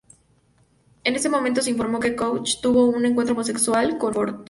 En 1.03 1.15
ese 1.15 1.29
momento 1.29 1.61
se 1.61 1.69
informó 1.69 1.99
que 1.99 2.15
Crouch 2.15 2.59
tuvo 2.59 2.85
un 2.87 3.05
encuentro 3.05 3.35
homosexual 3.35 3.99
con 3.99 4.13
Ford. 4.15 4.35